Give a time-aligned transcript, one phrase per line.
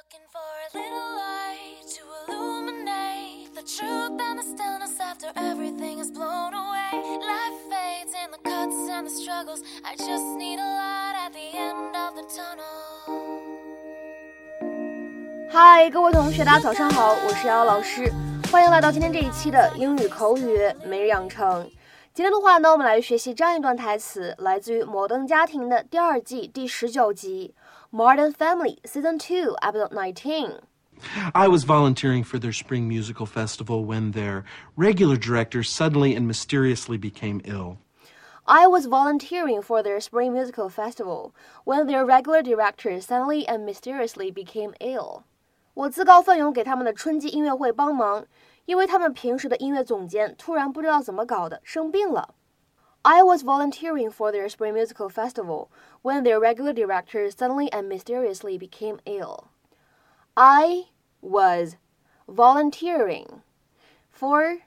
[0.00, 2.02] Looking for a little light to
[2.32, 6.90] illuminate the truth and the stillness after everything is blown away.
[7.20, 9.60] Life fades in the cuts and the struggles.
[9.84, 12.70] I just need a light at the end of the tunnel.
[15.50, 18.10] 嗨，各位同学，大家早上好，我是瑶瑶老师，
[18.50, 21.70] 欢迎来到今天这一期的英语口语每日养成。
[22.19, 27.53] 今天的话呢，我们来学习这样一段台词，来自于《摩登家庭》的第二季第十九集。
[27.91, 30.59] Modern Family Season 2, Episode 19.
[31.33, 34.43] I was volunteering for their spring musical festival when their
[34.75, 37.77] regular director suddenly and mysteriously became ill.
[38.45, 41.33] I was volunteering for their spring musical festival
[41.65, 45.23] when their regular director suddenly and mysteriously became ill.
[45.73, 48.25] 我自告奋勇给他们的春季音乐会帮忙，
[48.65, 52.35] 因为他们平时的音乐总监突然不知道怎么搞的生病了。
[53.03, 55.67] I was volunteering for their spring musical festival
[56.01, 59.49] when their regular director suddenly and mysteriously became ill.
[60.33, 60.87] I
[61.21, 61.77] was
[62.27, 63.43] volunteering
[64.11, 64.61] for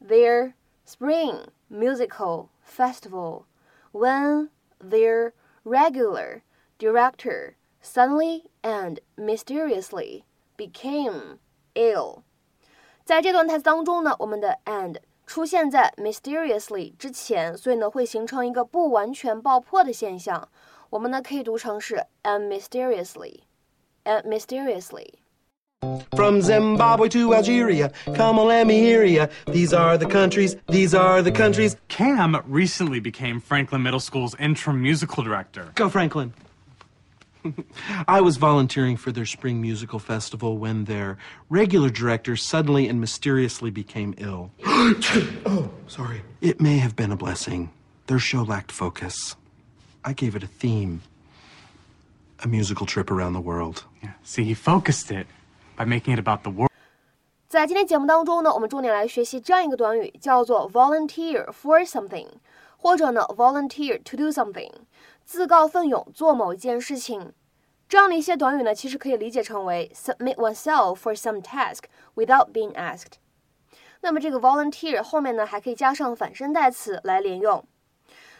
[0.00, 3.46] their spring musical festival
[3.92, 5.32] when their
[5.64, 6.42] regular
[6.78, 10.24] director suddenly and mysteriously
[10.56, 11.38] became
[11.76, 12.24] ill.
[13.08, 20.48] 在这段台词当中呢，我们的 and 出现在 mysteriously 之前，所以呢会形成一个不完全爆破的现象。
[20.90, 29.26] 我们呢可以读成是 and mysteriously，and mysteriously。From Zimbabwe to Algeria, come on, let me hear ya.
[29.46, 31.76] These are the countries, these are the countries.
[31.88, 35.72] Cam recently became Franklin Middle School's interim musical director.
[35.74, 36.32] Go, Franklin.
[38.08, 41.18] I was volunteering for their spring musical festival when their
[41.50, 44.50] regular director suddenly and mysteriously became ill.
[45.44, 46.22] oh, sorry.
[46.40, 47.68] It may have been a blessing.
[48.06, 49.36] Their show lacked focus.
[50.04, 51.02] I gave it a theme
[52.42, 53.84] a musical trip around the world.
[54.02, 54.12] Yeah.
[54.22, 55.26] See, he focused it
[55.76, 56.70] by making it about the world.
[57.48, 62.26] 在今天节目当中呢，我们重点来学习这样一个短语，叫做 volunteer for something，
[62.76, 64.70] 或者呢 volunteer to do something，
[65.29, 67.31] 自告奋勇做某一件事情。
[67.87, 71.83] 这样的一些短语呢，其实可以理解成为 submit oneself for some task
[72.15, 73.19] without being asked。
[74.01, 77.63] 那么这个 volunteer 后面呢，还可以加上反身代词来连用。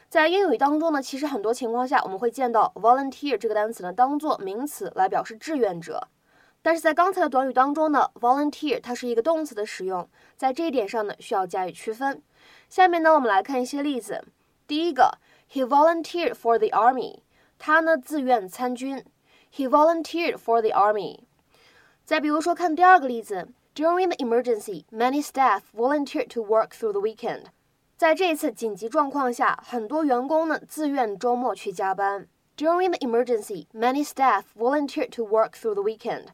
[0.10, 6.08] 在英语当中呢，其实很多情况下我们会见到 volunteer 这个单词呢，当做名词来表示志愿者。
[6.64, 12.24] 但是在刚才的短语当中呢，volunteer 它是一个动词的使用，在这一点上呢，需要加以区分。
[12.68, 14.26] 下面呢，我们来看一些例子。
[14.66, 15.18] 第一个
[15.51, 17.21] ，He volunteered for the army，
[17.59, 19.05] 他呢自愿参军。
[19.53, 21.21] He volunteered for the army。
[22.05, 27.45] 再比如说，看第二个例子，During the emergency, many staff volunteered to work through the weekend。
[27.97, 32.29] 在这次紧急状况下，很多员工呢自愿周末去加班。
[32.57, 36.27] During the emergency, many staff volunteered to work through the weekend。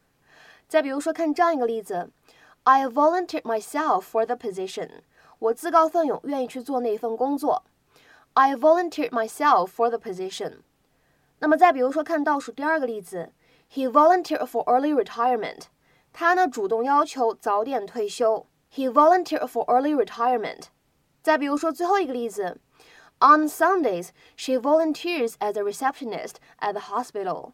[0.67, 2.11] 再比如说，看这样一个例子，
[2.63, 5.01] I volunteered myself for the position。
[5.39, 7.63] 我自告奋勇，愿意去做那份工作。
[8.35, 10.59] I volunteered myself for the position。
[11.39, 13.33] 那么再比如说，看倒数第二个例子，
[13.73, 15.63] He volunteered for early retirement。
[16.13, 18.45] 他呢主动要求早点退休。
[18.73, 20.65] He volunteered for early retirement。
[21.21, 22.59] 再比如说最后一个例子，
[23.19, 27.51] On Sundays she volunteers as a receptionist at the hospital。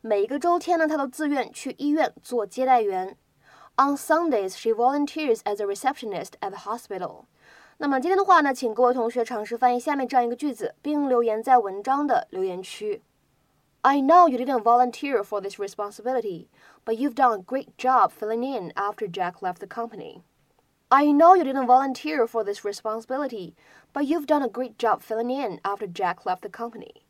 [0.00, 3.16] 每一个周天呢，她都自愿去医院做接待员。
[3.76, 7.24] On Sundays she volunteers as a receptionist at the hospital。
[7.78, 13.02] 那么今天的话呢，请各位同学尝试翻译下面这样一个句子，并留言在文章的留言区。
[13.82, 16.48] I know you didn't volunteer for this responsibility,
[16.84, 20.20] but you've done a great job filling in after Jack left the company.
[20.88, 23.54] I know you didn't volunteer for this responsibility,
[23.94, 27.02] but you've done a great job filling in after Jack left the company.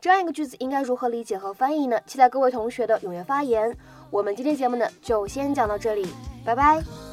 [0.00, 2.00] 这样一个句子应该如何理解和翻译呢？
[2.06, 3.76] 期待各位同学的踊跃发言。
[4.10, 6.06] 我们今天节目呢就先讲到这里，
[6.44, 7.07] 拜拜。